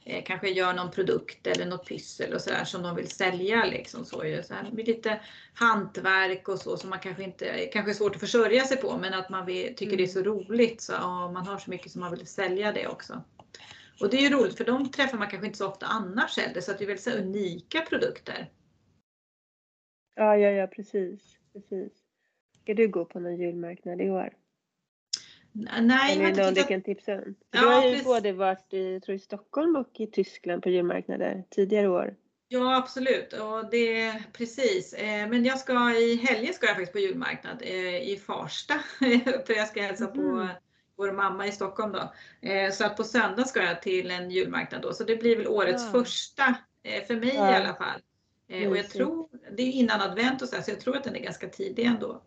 eh, 0.04 0.24
kanske 0.24 0.50
gör 0.50 0.72
någon 0.72 0.90
produkt 0.90 1.46
eller 1.46 1.66
något 1.66 1.88
pyssel 1.88 2.34
och 2.34 2.40
sådär 2.40 2.64
som 2.64 2.82
de 2.82 2.96
vill 2.96 3.10
sälja. 3.10 3.64
Liksom, 3.64 4.04
så 4.04 4.24
ju. 4.24 4.42
Så 4.42 4.54
här, 4.54 4.70
blir 4.70 4.86
lite 4.86 5.20
hantverk 5.54 6.48
och 6.48 6.58
så 6.58 6.76
som 6.76 6.90
man 6.90 6.98
kanske 6.98 7.24
inte, 7.24 7.68
kanske 7.72 7.92
är 7.92 7.94
svårt 7.94 8.14
att 8.14 8.20
försörja 8.20 8.64
sig 8.64 8.76
på 8.76 8.98
men 8.98 9.14
att 9.14 9.30
man 9.30 9.46
vill, 9.46 9.74
tycker 9.76 9.96
det 9.96 10.02
är 10.02 10.06
så 10.06 10.20
mm. 10.20 10.32
roligt 10.32 10.80
så 10.80 10.92
ja, 10.92 11.30
man 11.32 11.46
har 11.46 11.58
så 11.58 11.70
mycket 11.70 11.92
som 11.92 12.00
man 12.00 12.10
vill 12.10 12.26
sälja 12.26 12.72
det 12.72 12.86
också. 12.86 13.22
Och 14.00 14.10
det 14.10 14.16
är 14.16 14.22
ju 14.22 14.30
roligt 14.30 14.56
för 14.56 14.64
de 14.64 14.90
träffar 14.90 15.18
man 15.18 15.30
kanske 15.30 15.46
inte 15.46 15.58
så 15.58 15.68
ofta 15.68 15.86
annars 15.86 16.36
heller 16.36 16.60
så 16.60 16.70
att 16.70 16.78
det 16.78 16.84
är 16.84 16.86
väldigt 16.86 17.04
så 17.04 17.10
unika 17.10 17.80
produkter. 17.80 18.48
Ja, 20.18 20.36
ja, 20.36 20.50
ja 20.50 20.66
precis. 20.66 21.38
precis. 21.52 21.92
Ska 22.62 22.74
du 22.74 22.88
gå 22.88 23.04
på 23.04 23.20
någon 23.20 23.36
julmarknad 23.36 24.00
i 24.00 24.10
år? 24.10 24.32
Nej, 25.52 26.12
Eller 26.12 26.44
någon 26.44 26.54
du 26.54 26.62
kan 26.62 26.82
tipsa 26.82 27.14
om? 27.14 27.34
Ja, 27.50 27.60
du 27.60 27.66
har 27.66 27.84
ju 27.84 27.90
precis. 27.90 28.06
både 28.06 28.32
varit 28.32 28.74
i, 28.74 29.00
tror 29.00 29.16
i 29.16 29.18
Stockholm 29.18 29.76
och 29.76 30.00
i 30.00 30.06
Tyskland 30.06 30.62
på 30.62 30.68
julmarknader 30.68 31.44
tidigare 31.50 31.88
år. 31.88 32.16
Ja 32.48 32.76
absolut, 32.76 33.32
och 33.32 33.70
det, 33.70 34.22
precis. 34.32 34.92
Eh, 34.92 35.28
men 35.28 35.44
jag 35.44 35.58
ska 35.58 35.90
i 35.90 36.16
helgen 36.16 36.54
ska 36.54 36.66
jag 36.66 36.76
faktiskt 36.76 36.92
på 36.92 36.98
julmarknad 36.98 37.62
eh, 37.62 38.10
i 38.10 38.20
Farsta. 38.26 38.74
För 39.46 39.56
jag 39.56 39.68
ska 39.68 39.82
hälsa 39.82 40.04
mm. 40.04 40.16
på 40.16 40.48
vår 40.96 41.12
mamma 41.12 41.46
i 41.46 41.52
Stockholm 41.52 41.92
då. 41.92 42.12
Eh, 42.48 42.70
så 42.70 42.86
att 42.86 42.96
på 42.96 43.04
söndag 43.04 43.44
ska 43.44 43.62
jag 43.62 43.82
till 43.82 44.10
en 44.10 44.30
julmarknad 44.30 44.82
då. 44.82 44.92
Så 44.92 45.04
det 45.04 45.16
blir 45.16 45.36
väl 45.36 45.48
årets 45.48 45.84
ja. 45.84 45.90
första 45.90 46.54
för 47.06 47.16
mig 47.16 47.34
ja. 47.34 47.52
i 47.52 47.54
alla 47.54 47.74
fall. 47.74 48.00
Och 48.48 48.76
jag 48.76 48.90
tror, 48.90 49.28
det 49.56 49.62
är 49.62 49.72
innan 49.72 50.00
advent 50.00 50.42
och 50.42 50.48
så, 50.48 50.62
så 50.62 50.70
jag 50.70 50.80
tror 50.80 50.96
att 50.96 51.04
den 51.04 51.16
är 51.16 51.20
ganska 51.20 51.48
tidig 51.48 51.84
ändå. 51.84 52.22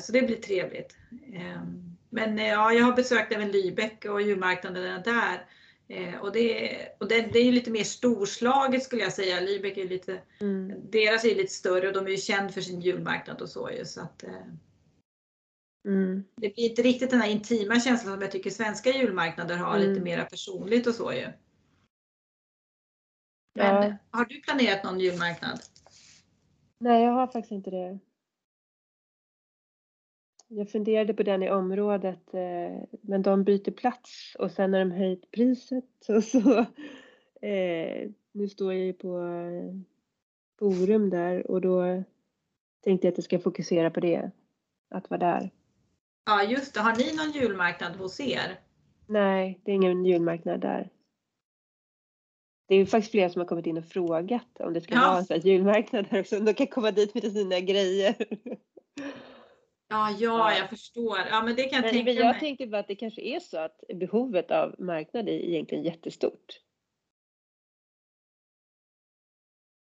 Så 0.00 0.12
det 0.12 0.22
blir 0.22 0.36
trevligt. 0.36 0.96
Ehm, 1.34 1.94
men 2.14 2.38
eh, 2.38 2.48
ja, 2.48 2.72
jag 2.72 2.84
har 2.84 2.92
besökt 2.92 3.32
även 3.32 3.52
Lübeck 3.52 4.06
och 4.06 4.22
julmarknaderna 4.22 4.98
där. 4.98 5.46
Eh, 5.88 6.20
och 6.20 6.32
det, 6.32 6.76
och 7.00 7.08
det, 7.08 7.20
det 7.32 7.38
är 7.38 7.44
ju 7.44 7.52
lite 7.52 7.70
mer 7.70 7.84
storslaget 7.84 8.82
skulle 8.82 9.02
jag 9.02 9.12
säga. 9.12 9.40
Lübeck 9.40 9.78
är 9.78 9.88
lite, 9.88 10.20
mm. 10.40 10.90
deras 10.90 11.24
är 11.24 11.34
lite 11.34 11.52
större 11.52 11.88
och 11.88 11.94
de 11.94 12.06
är 12.06 12.10
ju 12.10 12.16
kända 12.16 12.52
för 12.52 12.60
sin 12.60 12.80
julmarknad 12.80 13.42
och 13.42 13.48
så 13.48 13.70
ju. 13.70 13.84
Så 13.84 14.00
att, 14.00 14.22
eh, 14.22 14.30
mm. 15.86 16.24
Det 16.36 16.54
blir 16.54 16.70
inte 16.70 16.82
riktigt 16.82 17.10
den 17.10 17.20
här 17.20 17.30
intima 17.30 17.80
känslan 17.80 18.14
som 18.14 18.22
jag 18.22 18.30
tycker 18.30 18.50
svenska 18.50 18.90
julmarknader 18.90 19.56
har, 19.56 19.76
mm. 19.76 19.88
lite 19.88 20.00
mera 20.00 20.24
personligt 20.24 20.86
och 20.86 20.94
så 20.94 21.12
ju. 21.12 21.26
Men 23.54 23.82
ja. 23.82 23.96
har 24.10 24.24
du 24.24 24.40
planerat 24.40 24.84
någon 24.84 25.00
julmarknad? 25.00 25.60
Nej, 26.78 27.02
jag 27.02 27.12
har 27.12 27.26
faktiskt 27.26 27.52
inte 27.52 27.70
det. 27.70 27.98
Jag 30.48 30.70
funderade 30.70 31.14
på 31.14 31.22
den 31.22 31.42
i 31.42 31.50
området 31.50 32.34
eh, 32.34 32.84
men 33.00 33.22
de 33.22 33.44
byter 33.44 33.70
plats 33.70 34.36
och 34.38 34.50
sen 34.50 34.72
har 34.72 34.80
de 34.80 34.90
höjt 34.90 35.30
priset 35.30 35.84
och 36.08 36.24
så 36.24 36.58
eh, 37.46 38.10
nu 38.32 38.48
står 38.48 38.72
jag 38.72 38.82
ju 38.82 38.92
på 38.92 39.18
eh, 39.18 39.74
Forum 40.58 41.10
där 41.10 41.50
och 41.50 41.60
då 41.60 42.02
tänkte 42.84 43.06
jag 43.06 43.12
att 43.12 43.18
jag 43.18 43.24
ska 43.24 43.38
fokusera 43.38 43.90
på 43.90 44.00
det, 44.00 44.30
att 44.90 45.10
vara 45.10 45.20
där. 45.20 45.50
Ja 46.26 46.42
just 46.42 46.74
det, 46.74 46.80
har 46.80 46.96
ni 46.96 47.16
någon 47.16 47.30
julmarknad 47.30 47.96
hos 47.96 48.20
er? 48.20 48.60
Nej, 49.06 49.60
det 49.64 49.70
är 49.70 49.74
ingen 49.74 50.04
julmarknad 50.04 50.60
där. 50.60 50.90
Det 52.66 52.74
är 52.74 52.86
faktiskt 52.86 53.10
flera 53.10 53.30
som 53.30 53.40
har 53.40 53.46
kommit 53.46 53.66
in 53.66 53.78
och 53.78 53.84
frågat 53.84 54.60
om 54.60 54.72
det 54.72 54.80
ska 54.80 54.94
ja. 54.94 55.00
vara 55.00 55.18
en 55.18 55.26
här 55.30 55.38
julmarknad 55.38 56.06
där 56.10 56.20
också, 56.20 56.40
de 56.40 56.54
kan 56.54 56.66
komma 56.66 56.90
dit 56.90 57.14
med 57.14 57.32
sina 57.32 57.60
grejer. 57.60 58.14
Ja, 59.88 60.16
ja, 60.18 60.56
jag 60.56 60.68
förstår. 60.68 61.18
Ja, 61.30 61.42
men 61.42 61.56
det 61.56 61.62
kan 61.62 61.76
jag 61.76 61.82
men, 61.82 61.90
tänka 61.90 62.04
men 62.04 62.14
jag 62.14 62.26
mig. 62.26 62.40
tänkte 62.40 62.66
bara 62.66 62.80
att 62.80 62.88
det 62.88 62.96
kanske 62.96 63.22
är 63.22 63.40
så 63.40 63.58
att 63.58 63.80
behovet 63.94 64.50
av 64.50 64.74
marknad 64.78 65.28
är 65.28 65.32
egentligen 65.32 65.84
jättestort. 65.84 66.60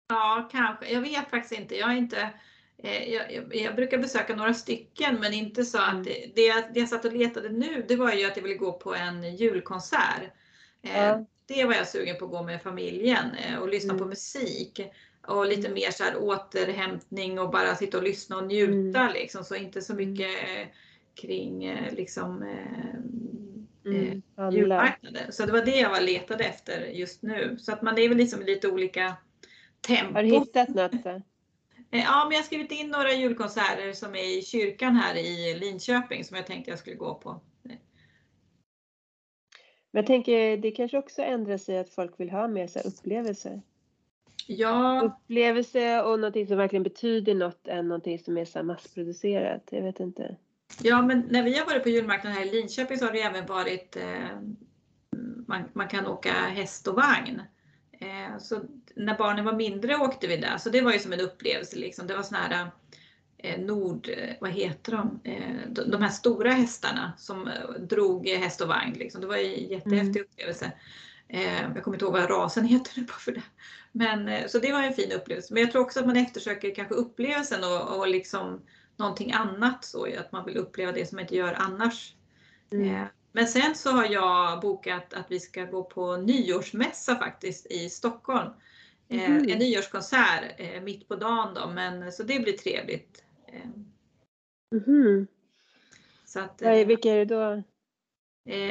Ja, 0.08 0.50
kanske. 0.52 0.94
Jag 0.94 1.02
vet 1.02 1.30
faktiskt 1.30 1.62
inte. 1.62 1.75
Jag, 1.75 1.98
inte 1.98 2.30
eh, 2.78 3.10
jag, 3.13 3.34
jag, 3.34 3.56
jag, 3.56 3.75
brukar 3.75 3.98
besöka 3.98 4.36
några 4.36 4.54
stycken 4.54 5.20
men 5.20 5.34
inte 5.34 5.66
så 5.66 5.78
att 5.78 5.92
mm. 5.92 6.04
det, 6.04 6.36
det, 6.36 6.42
jag, 6.42 6.74
det 6.74 6.80
jag 6.80 6.90
satt 6.90 7.06
och 7.06 7.13
letade 7.13 7.50
nu 7.50 7.86
det 7.88 7.96
var 7.96 8.12
ju 8.12 8.25
att 8.25 8.38
jag 8.38 8.44
ville 8.44 8.56
gå 8.56 8.74
på 8.74 8.96
en 8.96 9.36
julkonsert. 9.36 10.22
Eh, 10.82 11.04
ja. 11.04 11.25
Det 11.45 11.65
var 11.65 11.73
jag 11.73 11.88
sugen 11.88 12.17
på 12.17 12.25
att 12.25 12.31
gå 12.31 12.43
med 12.43 12.62
familjen 12.62 13.25
eh, 13.35 13.59
och 13.59 13.69
lyssna 13.69 13.93
mm. 13.93 14.03
på 14.03 14.09
musik 14.09 14.81
och 15.27 15.47
lite 15.47 15.67
mm. 15.67 15.73
mer 15.73 15.91
så 15.91 16.03
här 16.03 16.17
återhämtning 16.17 17.39
och 17.39 17.51
bara 17.51 17.75
sitta 17.75 17.97
och 17.97 18.03
lyssna 18.03 18.38
och 18.38 18.47
njuta 18.47 19.00
mm. 19.00 19.13
liksom. 19.13 19.43
Så 19.43 19.55
inte 19.55 19.81
så 19.81 19.93
mm. 19.93 20.09
mycket 20.09 20.29
eh, 20.29 20.67
kring 21.21 21.65
eh, 21.65 21.93
liksom 21.93 22.43
eh, 22.43 23.91
mm, 23.91 24.21
julmarknaden. 24.51 25.31
Så 25.31 25.45
det 25.45 25.51
var 25.51 25.65
det 25.65 25.79
jag 25.79 25.89
var 25.89 26.01
letade 26.01 26.43
efter 26.43 26.85
just 26.85 27.21
nu. 27.21 27.57
Så 27.59 27.73
att 27.73 27.81
man 27.81 27.97
är 27.97 28.09
väl 28.09 28.17
liksom 28.17 28.41
lite 28.41 28.67
olika 28.67 29.15
tempo. 29.88 30.13
Har 30.13 30.23
du 30.23 30.29
hittat 30.29 30.69
något? 30.69 31.01
Så? 31.03 31.21
Ja, 31.95 32.25
men 32.25 32.31
jag 32.31 32.39
har 32.39 32.43
skrivit 32.43 32.71
in 32.71 32.89
några 32.89 33.13
julkonserter 33.13 33.93
som 33.93 34.15
är 34.15 34.38
i 34.38 34.41
kyrkan 34.41 34.95
här 34.95 35.15
i 35.15 35.59
Linköping 35.59 36.23
som 36.23 36.38
jag 36.38 36.47
tänkte 36.47 36.71
jag 36.71 36.79
skulle 36.79 36.95
gå 36.95 37.15
på. 37.15 37.41
Men 39.93 40.00
jag 40.00 40.07
tänker 40.07 40.57
det 40.57 40.71
kanske 40.71 40.97
också 40.97 41.21
ändrar 41.21 41.57
sig 41.57 41.79
att 41.79 41.89
folk 41.89 42.19
vill 42.19 42.29
ha 42.29 42.47
mer 42.47 42.67
så 42.67 42.79
upplevelser. 42.79 43.62
Ja. 44.47 45.01
Upplevelse 45.03 46.01
och 46.01 46.19
någonting 46.19 46.47
som 46.47 46.57
verkligen 46.57 46.83
betyder 46.83 47.35
något 47.35 47.67
än 47.67 47.88
någonting 47.88 48.19
som 48.19 48.38
är 48.38 48.45
så 48.45 48.63
massproducerat. 48.63 49.67
Jag 49.71 49.81
vet 49.81 50.00
inte. 50.00 50.35
Ja, 50.81 51.01
men 51.01 51.27
när 51.29 51.43
vi 51.43 51.57
har 51.57 51.65
varit 51.65 51.83
på 51.83 51.89
julmarknaden 51.89 52.38
här 52.38 52.45
i 52.45 52.51
Linköping 52.51 52.97
så 52.97 53.05
har 53.05 53.12
det 53.12 53.21
även 53.21 53.45
varit 53.45 53.95
eh, 53.95 54.39
man, 55.47 55.63
man, 55.73 55.88
kan 55.88 56.07
åka 56.07 56.31
häst 56.31 56.88
och 56.88 56.95
vagn. 56.95 57.41
Eh, 57.91 58.38
så 58.39 58.62
när 58.95 59.17
barnen 59.17 59.45
var 59.45 59.53
mindre 59.53 59.95
åkte 59.95 60.27
vi 60.27 60.38
där, 60.38 60.57
så 60.57 60.69
det 60.69 60.81
var 60.81 60.93
ju 60.93 61.00
som 61.00 61.13
en 61.13 61.19
upplevelse. 61.19 61.77
Liksom. 61.77 62.07
Det 62.07 62.15
var 62.15 62.23
såna 62.23 62.39
här 62.39 62.67
Nord, 63.57 64.09
vad 64.41 64.51
heter 64.51 64.91
de? 64.91 65.19
Eh, 65.23 65.85
de 65.85 66.01
här 66.01 66.09
stora 66.09 66.51
hästarna 66.51 67.13
som 67.17 67.47
eh, 67.47 67.69
drog 67.79 68.27
häst 68.27 68.62
och 68.62 68.67
vagn. 68.67 68.93
Liksom. 68.93 69.21
Det 69.21 69.27
var 69.27 69.38
en 69.38 69.67
jättehäftig 69.67 70.19
mm. 70.19 70.23
upplevelse. 70.23 70.71
Eh, 71.27 71.62
jag 71.75 71.83
kommer 71.83 71.95
inte 71.95 72.05
ihåg 72.05 72.13
vad 72.13 72.29
rasen 72.29 72.65
heter 72.67 72.91
nu 72.95 73.05
bara 73.05 73.13
för 73.13 73.31
det. 73.31 73.43
Men, 73.91 74.27
eh, 74.27 74.47
så 74.47 74.59
det 74.59 74.71
var 74.71 74.83
en 74.83 74.93
fin 74.93 75.12
upplevelse. 75.12 75.53
Men 75.53 75.63
jag 75.63 75.71
tror 75.71 75.81
också 75.81 76.00
att 76.00 76.05
man 76.05 76.17
eftersöker 76.17 76.75
kanske 76.75 76.95
upplevelsen 76.95 77.63
och, 77.63 77.97
och 77.97 78.07
liksom 78.07 78.62
någonting 78.97 79.31
annat. 79.31 79.85
Så 79.85 80.07
att 80.19 80.31
man 80.31 80.45
vill 80.45 80.57
uppleva 80.57 80.91
det 80.91 81.05
som 81.05 81.15
man 81.15 81.23
inte 81.23 81.35
gör 81.35 81.53
annars. 81.53 82.15
Mm. 82.71 82.95
Eh, 82.95 83.03
men 83.31 83.47
sen 83.47 83.75
så 83.75 83.91
har 83.91 84.05
jag 84.05 84.62
bokat 84.62 85.13
att 85.13 85.25
vi 85.31 85.39
ska 85.39 85.65
gå 85.65 85.83
på 85.83 86.17
nyårsmässa 86.17 87.15
faktiskt 87.15 87.65
i 87.65 87.89
Stockholm. 87.89 88.50
Mm. 89.09 89.50
En 89.50 89.57
nyårskonsert 89.57 90.43
mitt 90.83 91.07
på 91.07 91.15
dagen 91.15 91.53
då, 91.53 91.67
men 91.67 92.12
så 92.12 92.23
det 92.23 92.39
blir 92.39 92.53
trevligt. 92.53 93.23
Mm. 94.72 95.27
Så 96.25 96.39
att, 96.39 96.62
vilka 96.62 97.12
är 97.12 97.25
det 97.25 97.36
då? 97.36 97.63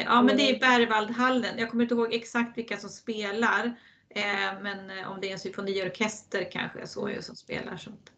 Ja 0.05 0.23
men 0.23 0.37
det 0.37 0.51
är 0.51 0.61
Berwaldhallen. 0.61 1.59
Jag 1.59 1.71
kommer 1.71 1.83
inte 1.83 1.95
ihåg 1.95 2.15
exakt 2.15 2.59
vilka 2.59 2.77
som 2.77 2.91
spelar. 2.91 3.77
Eh, 4.15 4.63
men 4.63 4.99
eh, 4.99 5.11
om 5.13 5.21
det 5.21 5.29
är 5.29 5.33
en 5.33 5.39
symfoniorkester 5.39 6.51
kanske 6.53 6.87
så 6.87 7.09
är 7.09 7.21
som 7.21 7.37
spelar. 7.37 7.77
Sånt. 7.77 8.13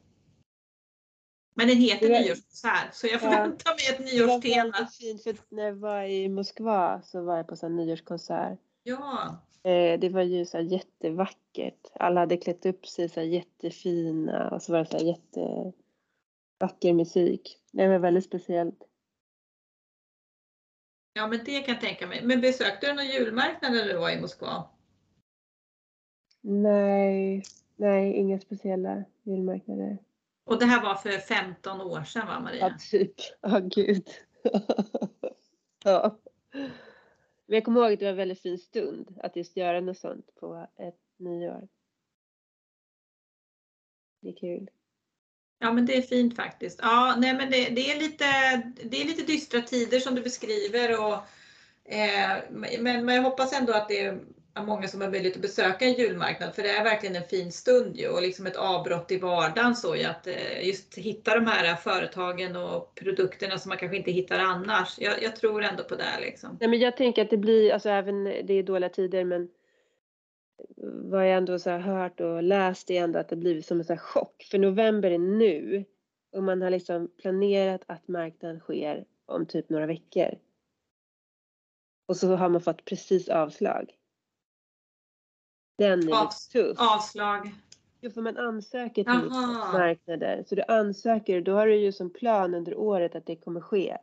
Men 1.54 1.68
den 1.68 1.76
heter 1.76 2.10
var... 2.10 2.20
nyårskonsert 2.20 2.94
så 2.94 3.06
jag 3.06 3.20
förväntar 3.20 3.70
ja. 3.70 3.74
mig 3.74 4.06
ett 4.06 4.14
nyårstema. 4.14 4.64
Det 4.64 4.80
var 4.80 4.86
fint 4.86 5.22
för 5.22 5.36
när 5.48 5.64
jag 5.64 5.74
var 5.74 6.02
i 6.02 6.28
Moskva 6.28 7.02
så 7.02 7.22
var 7.22 7.36
jag 7.36 7.46
på 7.46 7.56
en 7.62 7.76
nyårskonsert. 7.76 8.58
Ja. 8.82 9.38
Eh, 9.62 10.00
det 10.00 10.08
var 10.08 10.22
ju 10.22 10.46
så 10.46 10.58
jättevackert. 10.58 11.90
Alla 11.94 12.20
hade 12.20 12.36
klätt 12.36 12.66
upp 12.66 12.86
sig 12.86 13.08
så 13.08 13.20
jättefina 13.20 14.50
och 14.50 14.62
så 14.62 14.72
var 14.72 14.78
det 14.78 14.86
så 14.86 14.98
jättevacker 16.54 16.92
musik. 16.94 17.58
Det 17.72 17.88
var 17.88 17.98
väldigt 17.98 18.24
speciellt. 18.24 18.88
Ja 21.12 21.26
men 21.26 21.44
det 21.44 21.60
kan 21.60 21.74
jag 21.74 21.80
tänka 21.80 22.06
mig. 22.06 22.22
Men 22.24 22.40
besökte 22.40 22.86
du 22.86 22.92
någon 22.92 23.06
julmarknad 23.06 23.72
när 23.72 23.84
du 23.84 23.96
var 23.96 24.10
i 24.10 24.20
Moskva? 24.20 24.68
Nej, 26.40 27.42
nej, 27.76 28.12
inga 28.12 28.40
speciella 28.40 29.04
julmarknader. 29.22 29.98
Och 30.44 30.58
det 30.58 30.66
här 30.66 30.82
var 30.82 30.94
för 30.94 31.10
15 31.10 31.80
år 31.80 32.04
sedan 32.04 32.26
va 32.26 32.40
Maria? 32.40 32.60
Ja, 32.60 32.76
typ. 32.90 33.14
Ja, 33.40 33.58
oh, 33.58 33.68
gud. 33.68 34.08
ja. 35.84 36.18
Men 37.46 37.56
jag 37.56 37.64
kommer 37.64 37.80
ihåg 37.80 37.92
att 37.92 37.98
det 37.98 38.04
var 38.04 38.10
en 38.10 38.16
väldigt 38.16 38.42
fin 38.42 38.58
stund 38.58 39.18
att 39.22 39.36
just 39.36 39.56
göra 39.56 39.80
något 39.80 39.98
sånt 39.98 40.34
på 40.34 40.66
ett 40.76 41.00
nyår. 41.16 41.68
Det 44.20 44.28
är 44.28 44.36
kul. 44.36 44.70
Ja 45.64 45.72
men 45.72 45.86
det 45.86 45.96
är 45.96 46.02
fint 46.02 46.36
faktiskt. 46.36 46.78
Ja, 46.82 47.14
nej 47.18 47.34
men 47.34 47.50
det, 47.50 47.68
det, 47.68 47.90
är, 47.90 47.98
lite, 47.98 48.24
det 48.82 49.02
är 49.02 49.04
lite 49.04 49.22
dystra 49.22 49.60
tider 49.60 50.00
som 50.00 50.14
du 50.14 50.22
beskriver. 50.22 51.00
Och, 51.00 51.14
eh, 51.92 52.36
men, 52.50 53.04
men 53.04 53.14
jag 53.14 53.22
hoppas 53.22 53.52
ändå 53.52 53.72
att 53.72 53.88
det 53.88 54.00
är 54.00 54.18
många 54.62 54.88
som 54.88 55.00
har 55.00 55.10
möjlighet 55.10 55.36
att 55.36 55.42
besöka 55.42 55.84
en 55.84 55.92
julmarknad 55.92 56.54
för 56.54 56.62
det 56.62 56.70
är 56.70 56.84
verkligen 56.84 57.16
en 57.16 57.28
fin 57.28 57.52
stund 57.52 57.96
ju 57.96 58.08
och 58.08 58.22
liksom 58.22 58.46
ett 58.46 58.56
avbrott 58.56 59.10
i 59.10 59.18
vardagen 59.18 59.76
så 59.76 59.96
ju 59.96 60.04
att 60.04 60.26
eh, 60.26 60.66
just 60.66 60.98
hitta 60.98 61.34
de 61.34 61.46
här 61.46 61.76
företagen 61.76 62.56
och 62.56 62.94
produkterna 62.94 63.58
som 63.58 63.68
man 63.68 63.78
kanske 63.78 63.96
inte 63.96 64.10
hittar 64.10 64.38
annars. 64.38 64.98
Jag, 64.98 65.22
jag 65.22 65.36
tror 65.36 65.62
ändå 65.62 65.84
på 65.84 65.94
det 65.94 66.20
liksom. 66.20 66.58
Nej, 66.60 66.68
men 66.68 66.78
jag 66.78 66.96
tänker 66.96 67.22
att 67.22 67.30
det 67.30 67.36
blir, 67.36 67.72
alltså 67.72 67.88
även 67.88 68.24
det 68.24 68.52
är 68.52 68.62
dåliga 68.62 68.88
tider 68.88 69.24
men 69.24 69.48
vad 70.86 71.28
jag 71.28 71.36
ändå 71.36 71.58
så 71.58 71.70
har 71.70 71.78
hört 71.78 72.20
och 72.20 72.42
läst 72.42 72.90
är 72.90 73.04
ändå 73.04 73.18
att 73.18 73.28
det 73.28 73.36
blivit 73.36 73.66
som 73.66 73.78
en 73.78 73.84
så 73.84 73.96
chock. 73.96 74.42
För 74.50 74.58
november 74.58 75.10
är 75.10 75.18
nu 75.18 75.84
och 76.32 76.42
man 76.42 76.62
har 76.62 76.70
liksom 76.70 77.08
planerat 77.22 77.82
att 77.86 78.08
marknaden 78.08 78.60
sker 78.60 79.04
om 79.26 79.46
typ 79.46 79.68
några 79.68 79.86
veckor. 79.86 80.38
Och 82.06 82.16
så 82.16 82.36
har 82.36 82.48
man 82.48 82.60
fått 82.60 82.84
precis 82.84 83.28
avslag. 83.28 83.98
Den 85.78 86.08
är 86.08 86.22
Av, 86.22 86.28
tuff. 86.52 86.78
Avslag. 86.80 87.54
Jo, 88.00 88.10
för 88.10 88.20
man 88.20 88.36
ansöker 88.36 89.04
till 89.04 89.30
marknader. 89.72 90.44
Så 90.46 90.54
du 90.54 90.62
ansöker, 90.62 91.40
då 91.40 91.52
har 91.52 91.66
du 91.66 91.76
ju 91.76 91.92
som 91.92 92.10
plan 92.10 92.54
under 92.54 92.76
året 92.76 93.14
att 93.14 93.26
det 93.26 93.36
kommer 93.36 93.60
ske. 93.60 93.98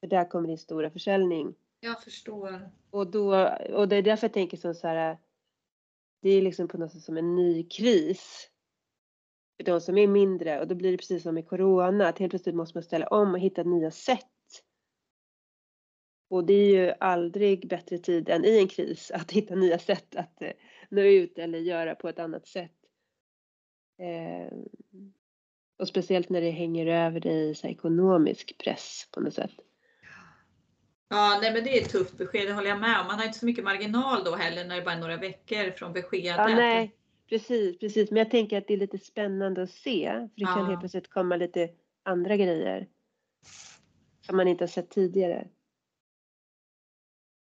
För 0.00 0.06
där 0.06 0.30
kommer 0.30 0.48
din 0.48 0.58
stora 0.58 0.90
försäljning. 0.90 1.54
Jag 1.80 2.02
förstår. 2.02 2.70
Och, 2.90 3.06
då, 3.06 3.48
och 3.72 3.88
det 3.88 3.96
är 3.96 4.02
därför 4.02 4.24
jag 4.26 4.32
tänker 4.32 4.74
så 4.74 4.88
här, 4.88 5.18
det 6.24 6.30
är 6.30 6.42
liksom 6.42 6.68
på 6.68 6.78
något 6.78 6.92
sätt 6.92 7.02
som 7.02 7.16
en 7.16 7.34
ny 7.36 7.68
kris. 7.68 8.50
För 9.56 9.64
de 9.64 9.80
som 9.80 9.98
är 9.98 10.06
mindre 10.06 10.60
och 10.60 10.68
då 10.68 10.74
blir 10.74 10.90
det 10.90 10.98
precis 10.98 11.22
som 11.22 11.34
med 11.34 11.48
Corona, 11.48 12.08
att 12.08 12.18
helt 12.18 12.30
plötsligt 12.30 12.54
måste 12.54 12.76
man 12.76 12.82
ställa 12.82 13.06
om 13.06 13.34
och 13.34 13.40
hitta 13.40 13.62
nya 13.62 13.90
sätt 13.90 14.26
och 16.34 16.44
det 16.44 16.54
är 16.54 16.84
ju 16.84 16.94
aldrig 17.00 17.68
bättre 17.68 17.98
tid 17.98 18.28
än 18.28 18.44
i 18.44 18.58
en 18.58 18.68
kris 18.68 19.10
att 19.10 19.30
hitta 19.30 19.54
nya 19.54 19.78
sätt 19.78 20.16
att 20.16 20.42
eh, 20.42 20.52
nå 20.88 21.02
ut 21.02 21.38
eller 21.38 21.58
göra 21.58 21.94
på 21.94 22.08
ett 22.08 22.18
annat 22.18 22.46
sätt. 22.46 22.72
Eh, 23.98 24.58
och 25.78 25.88
speciellt 25.88 26.28
när 26.28 26.40
det 26.40 26.50
hänger 26.50 26.86
över 26.86 27.20
dig 27.20 27.54
så 27.54 27.66
ekonomisk 27.66 28.58
press 28.58 29.08
på 29.12 29.20
något 29.20 29.34
sätt. 29.34 29.50
Ja, 31.14 31.38
nej 31.42 31.52
men 31.52 31.64
det 31.64 31.78
är 31.78 31.82
ett 31.82 31.90
tufft 31.90 32.18
besked, 32.18 32.48
det 32.48 32.52
håller 32.52 32.68
jag 32.68 32.80
med 32.80 33.00
om. 33.00 33.06
Man 33.06 33.18
har 33.18 33.26
inte 33.26 33.38
så 33.38 33.46
mycket 33.46 33.64
marginal 33.64 34.24
då 34.24 34.34
heller 34.34 34.64
när 34.64 34.76
det 34.76 34.82
bara 34.82 34.94
är 34.94 35.00
några 35.00 35.16
veckor 35.16 35.70
från 35.70 35.92
beskedet. 35.92 36.36
Ja, 36.36 36.46
nej, 36.46 36.96
precis, 37.28 37.78
precis. 37.78 38.10
Men 38.10 38.18
jag 38.18 38.30
tänker 38.30 38.58
att 38.58 38.68
det 38.68 38.74
är 38.74 38.78
lite 38.78 38.98
spännande 38.98 39.62
att 39.62 39.70
se. 39.70 40.12
För 40.12 40.20
det 40.20 40.30
ja. 40.34 40.54
kan 40.54 40.66
helt 40.66 40.80
plötsligt 40.80 41.10
komma 41.10 41.36
lite 41.36 41.68
andra 42.02 42.36
grejer. 42.36 42.88
Som 44.26 44.36
man 44.36 44.48
inte 44.48 44.64
har 44.64 44.68
sett 44.68 44.90
tidigare. 44.90 45.48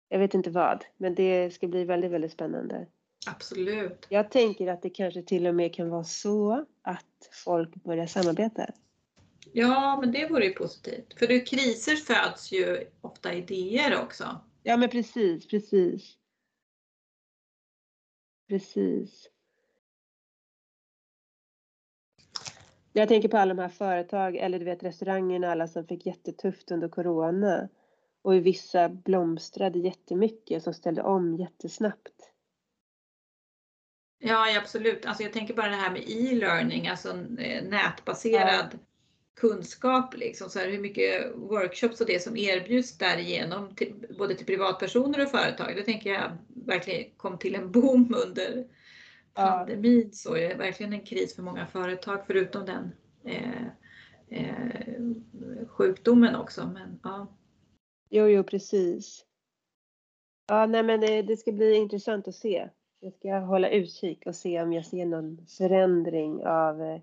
Jag 0.08 0.18
vet 0.18 0.34
inte 0.34 0.50
vad, 0.50 0.84
men 0.96 1.14
det 1.14 1.54
ska 1.54 1.68
bli 1.68 1.84
väldigt, 1.84 2.10
väldigt 2.10 2.32
spännande. 2.32 2.86
Absolut. 3.26 4.06
Jag 4.08 4.30
tänker 4.30 4.66
att 4.66 4.82
det 4.82 4.90
kanske 4.90 5.22
till 5.22 5.46
och 5.46 5.54
med 5.54 5.74
kan 5.74 5.90
vara 5.90 6.04
så 6.04 6.64
att 6.82 7.30
folk 7.44 7.74
börjar 7.74 8.06
samarbeta. 8.06 8.66
Ja, 9.52 9.98
men 10.00 10.12
det 10.12 10.28
vore 10.30 10.44
ju 10.44 10.52
positivt. 10.52 11.18
För 11.18 11.30
ur 11.30 11.46
kriser 11.46 11.96
föds 11.96 12.52
ju 12.52 12.90
ofta 13.00 13.34
idéer 13.34 14.00
också. 14.02 14.40
Ja, 14.62 14.76
men 14.76 14.90
precis, 14.90 15.48
precis. 15.48 16.16
Precis. 18.48 19.30
Jag 22.92 23.08
tänker 23.08 23.28
på 23.28 23.36
alla 23.36 23.54
de 23.54 23.62
här 23.62 23.68
företag, 23.68 24.36
eller 24.36 24.58
du 24.58 24.64
vet 24.64 24.82
restaurangerna, 24.82 25.50
alla 25.52 25.68
som 25.68 25.86
fick 25.86 26.06
jättetufft 26.06 26.70
under 26.70 26.88
Corona. 26.88 27.68
Och 28.22 28.34
vissa 28.34 28.88
blomstrade 28.88 29.78
jättemycket 29.78 30.62
som 30.62 30.74
ställde 30.74 31.02
om 31.02 31.36
jättesnabbt. 31.36 32.32
Ja, 34.18 34.58
absolut. 34.58 35.06
Alltså 35.06 35.22
jag 35.22 35.32
tänker 35.32 35.54
bara 35.54 35.68
det 35.68 35.76
här 35.76 35.90
med 35.90 36.02
e-learning, 36.06 36.88
alltså 36.88 37.10
eh, 37.38 37.64
nätbaserad 37.64 38.68
ja. 38.72 38.78
Kunskap. 39.36 40.16
Liksom. 40.16 40.50
Så 40.50 40.58
här, 40.58 40.70
hur 40.70 40.78
mycket 40.78 41.36
workshops 41.36 42.00
och 42.00 42.06
det 42.06 42.22
som 42.22 42.36
erbjuds 42.36 42.98
därigenom, 42.98 43.74
till, 43.74 43.94
både 44.18 44.34
till 44.34 44.46
privatpersoner 44.46 45.22
och 45.22 45.30
företag. 45.30 45.76
Det 45.76 45.82
tänker 45.82 46.10
jag 46.10 46.32
verkligen 46.66 47.10
kom 47.16 47.38
till 47.38 47.54
en 47.54 47.72
boom 47.72 48.14
under 48.26 48.66
pandemin. 49.34 50.12
Så 50.12 50.36
är 50.36 50.48
det 50.48 50.54
verkligen 50.54 50.92
en 50.92 51.04
kris 51.04 51.34
för 51.34 51.42
många 51.42 51.66
företag, 51.66 52.20
förutom 52.26 52.66
den 52.66 52.92
eh, 53.24 53.66
eh, 54.28 55.00
sjukdomen 55.68 56.36
också. 56.36 56.66
Men, 56.66 57.00
ja. 57.02 57.36
Jo, 58.10 58.26
jo, 58.26 58.44
precis. 58.44 59.24
Ja, 60.48 60.66
nej, 60.66 60.82
men 60.82 61.00
det, 61.00 61.22
det 61.22 61.36
ska 61.36 61.52
bli 61.52 61.74
intressant 61.74 62.28
att 62.28 62.34
se. 62.34 62.68
Jag 63.00 63.12
ska 63.12 63.38
hålla 63.38 63.70
utkik 63.70 64.26
och 64.26 64.34
se 64.34 64.62
om 64.62 64.72
jag 64.72 64.86
ser 64.86 65.06
någon 65.06 65.46
förändring 65.58 66.46
av 66.46 66.82
eh, 66.82 67.00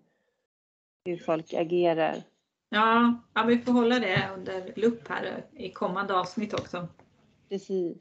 hur 1.05 1.17
folk 1.17 1.53
agerar. 1.53 2.23
Ja, 2.69 3.21
ja, 3.33 3.43
vi 3.43 3.57
får 3.57 3.71
hålla 3.71 3.99
det 3.99 4.29
under 4.37 4.73
lupp 4.75 5.07
här 5.07 5.45
i 5.53 5.69
kommande 5.71 6.13
avsnitt 6.13 6.53
också. 6.53 6.87
Precis. 7.49 7.97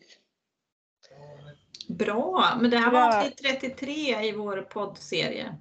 Bra, 1.88 2.58
men 2.60 2.70
det 2.70 2.78
här 2.78 2.90
Bra. 2.90 3.00
var 3.00 3.18
avsnitt 3.18 3.36
33 3.36 4.24
i 4.28 4.32
vår 4.32 4.62
poddserie. 4.62 5.56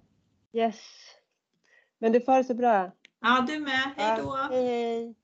Yes. 0.54 0.82
Men 2.00 2.12
du 2.12 2.22
får 2.22 2.38
det 2.38 2.44
så 2.44 2.54
bra. 2.54 2.92
Ja, 3.22 3.46
du 3.48 3.60
med. 3.60 3.94
Hej 3.98 4.18
då. 4.18 4.38
Ja, 4.38 4.48
hej, 4.52 4.66
hej. 4.66 5.16